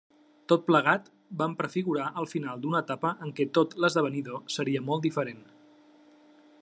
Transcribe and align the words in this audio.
Tot 0.51 0.63
plegat, 0.69 1.09
van 1.41 1.51
prefigurar 1.59 2.07
el 2.21 2.27
final 2.31 2.63
d'una 2.63 2.81
etapa 2.87 3.11
en 3.27 3.35
què 3.41 3.47
tot 3.59 3.77
l'esdevenidor 3.85 4.43
seria 4.57 4.83
molt 4.89 5.07
diferent. 5.09 5.47